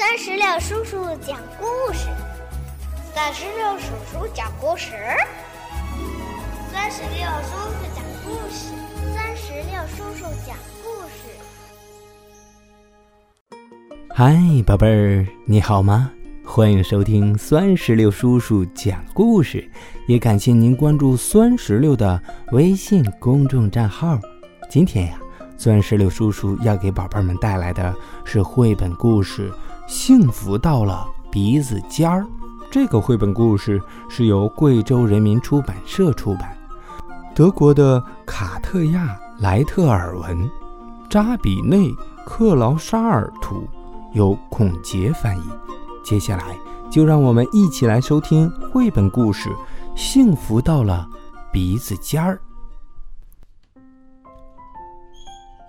[0.00, 2.08] 三十六叔叔讲故事，
[3.14, 4.92] 三十六叔叔讲故事，
[6.72, 8.72] 三十六叔叔讲故事，
[9.14, 11.28] 三十六叔叔讲故事。
[14.08, 14.34] 嗨，
[14.66, 16.10] 宝贝儿，你好吗？
[16.46, 19.70] 欢迎收听酸石榴叔叔讲故事，
[20.08, 22.18] 也感谢您关注酸石榴的
[22.52, 24.18] 微信公众账号。
[24.70, 25.20] 今天呀，
[25.58, 27.94] 酸石榴叔叔要给宝贝们带来的
[28.24, 29.50] 是绘本故事
[29.90, 32.22] 《幸福到了鼻子尖儿》。
[32.70, 36.56] 这个绘本故事是由贵州人民出版社出版，
[37.34, 40.48] 德国的卡特亚莱特尔文，
[41.10, 41.90] 扎比内
[42.24, 43.66] 克劳沙尔图，
[44.12, 45.42] 由孔杰翻译。
[46.04, 46.56] 接下来，
[46.88, 49.48] 就让我们一起来收听绘本故事
[49.96, 51.04] 《幸福到了
[51.52, 52.40] 鼻子尖儿》。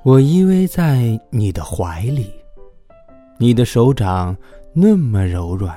[0.03, 2.31] 我依偎在你的怀里，
[3.41, 4.37] 你的手掌
[4.71, 5.75] 那么柔软，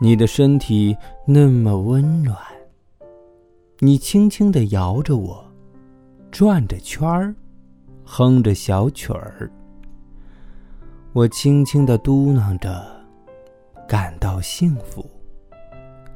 [0.00, 2.38] 你的身体那么温暖。
[3.80, 5.44] 你轻轻地摇着我，
[6.30, 7.34] 转着圈儿，
[8.04, 9.50] 哼着小曲儿。
[11.12, 12.86] 我轻轻地嘟囔着。
[13.88, 15.04] 感到幸福，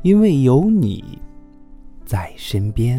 [0.02, 1.18] 因为有你
[2.06, 2.96] 在身边。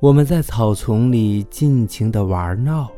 [0.00, 2.90] 我们在草丛里尽情的玩闹，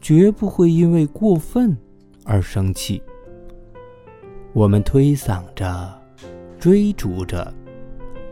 [0.00, 1.76] 绝不会因为过分
[2.24, 3.02] 而生气。
[4.52, 6.02] 我们推搡着，
[6.58, 7.52] 追逐着，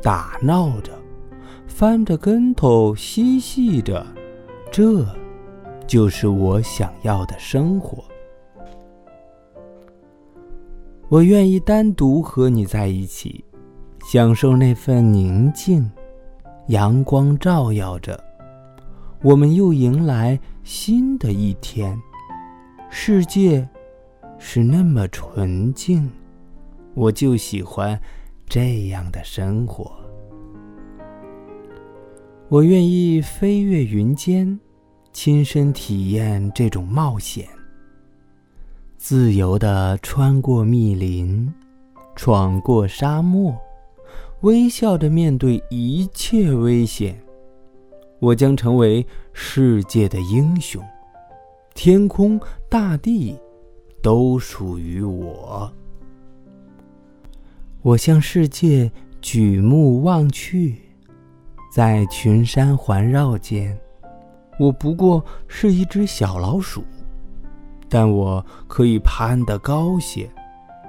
[0.03, 0.93] 打闹着，
[1.67, 4.05] 翻着跟头嬉戏着，
[4.71, 5.07] 这
[5.87, 8.03] 就是我想要的生活。
[11.09, 13.45] 我愿意单独和你在一起，
[14.11, 15.89] 享受那份宁静。
[16.69, 18.21] 阳光照耀着，
[19.23, 21.99] 我们又迎来新的一天。
[22.91, 23.69] 世界
[24.39, 26.09] 是那么纯净，
[26.95, 27.99] 我就喜欢
[28.47, 29.91] 这样的生活。
[32.49, 34.59] 我愿意飞越云间，
[35.13, 37.49] 亲身体验这种冒险。
[38.97, 41.53] 自由地穿过密林，
[42.15, 43.57] 闯过沙漠，
[44.43, 47.21] 微笑着面对一切危险。
[48.19, 50.83] 我将成为世界的英雄，
[51.75, 53.37] 天空、大地
[54.03, 55.73] 都属于我。
[57.83, 58.91] 我向世界
[59.21, 60.77] 举目望去，
[61.73, 63.79] 在群山环绕间，
[64.59, 66.83] 我不过是一只小老鼠。
[67.89, 70.29] 但我可以攀得高些，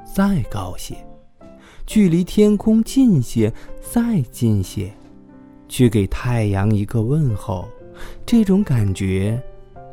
[0.04, 0.96] 再高些，
[1.86, 4.92] 距离天空近些，再近些，
[5.68, 7.68] 去给太阳一个问候。
[8.26, 9.42] 这种感觉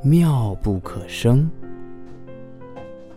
[0.02, 1.50] 妙不可生。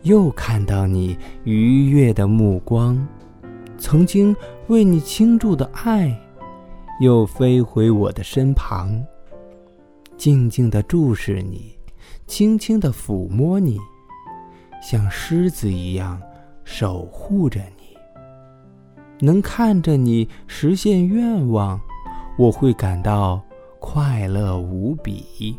[0.03, 3.05] 又看到你愉悦的目光，
[3.77, 4.33] 曾经
[4.67, 6.17] 为你倾注的爱，
[7.01, 9.03] 又飞回我的身旁，
[10.15, 11.75] 静静地注视你。
[12.25, 13.77] 轻轻地抚摸你，
[14.81, 16.21] 像狮子一样
[16.63, 19.25] 守护着你。
[19.25, 21.79] 能看着你实现愿望，
[22.37, 23.41] 我会感到
[23.79, 25.57] 快乐无比。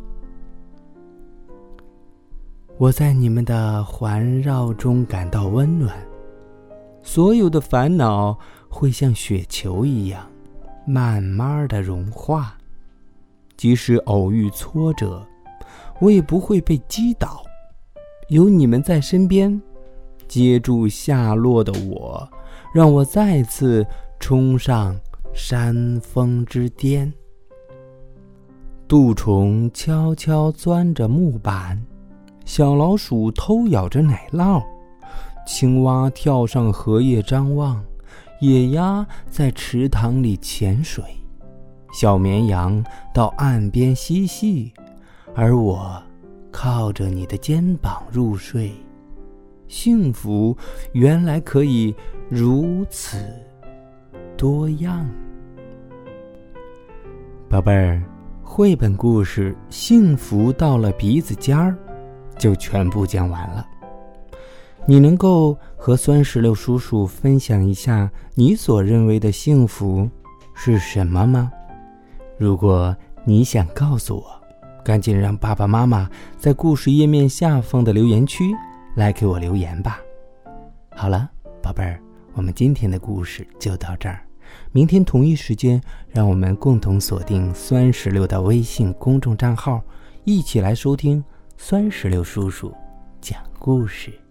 [2.76, 5.92] 我在你们的环绕中感到温暖，
[7.02, 8.38] 所有的烦恼
[8.68, 10.24] 会像雪球一样，
[10.86, 12.56] 慢慢的融化。
[13.56, 15.26] 即使偶遇挫折。
[16.00, 17.42] 我也不会被击倒，
[18.28, 19.60] 有你们在身边，
[20.28, 22.28] 接住下落的我，
[22.72, 23.84] 让我再次
[24.20, 24.96] 冲上
[25.38, 27.10] 山峰之巅。
[28.88, 31.80] 杜虫悄悄钻着木板，
[32.44, 34.60] 小老鼠偷咬着奶酪，
[35.46, 37.80] 青蛙跳上荷叶张望，
[38.40, 41.04] 野鸭在池塘里潜水，
[41.92, 42.84] 小绵羊
[43.14, 44.72] 到岸边嬉戏。
[45.36, 46.02] 而我
[46.50, 48.72] 靠着你的肩膀入睡，
[49.68, 50.54] 幸福
[50.94, 51.94] 原来可以
[52.28, 53.24] 如此
[54.36, 55.08] 多样。
[57.50, 58.02] 宝贝儿，
[58.42, 61.74] 绘本故事《幸福到了鼻子尖儿》
[62.38, 63.66] 就全部讲完了。
[64.84, 70.06] 你能够和酸石榴叔叔分享一下你所认为的幸福
[70.54, 71.50] 是什么吗？
[72.36, 74.38] 如果你想告诉我。
[74.84, 76.08] 赶紧让爸爸妈妈
[76.38, 78.54] 在故事页面下方的留言区
[78.94, 80.00] 来给我留言吧。
[80.96, 81.28] 好了，
[81.62, 82.00] 宝贝儿，
[82.32, 84.27] 我们今天的故事就到这儿。
[84.72, 89.82] 明天同一时间，让我们共同锁定酸石榴的微信公众账号，
[90.24, 91.22] 一起来收听
[91.56, 92.72] 酸石榴叔叔
[93.20, 94.27] 讲故事。